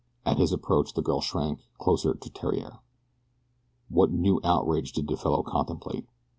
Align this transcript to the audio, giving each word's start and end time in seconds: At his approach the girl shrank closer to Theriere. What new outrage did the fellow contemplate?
At 0.25 0.39
his 0.39 0.51
approach 0.51 0.95
the 0.95 1.03
girl 1.03 1.21
shrank 1.21 1.59
closer 1.77 2.15
to 2.15 2.29
Theriere. 2.31 2.79
What 3.87 4.09
new 4.09 4.39
outrage 4.43 4.93
did 4.93 5.07
the 5.07 5.15
fellow 5.15 5.43
contemplate? 5.43 6.07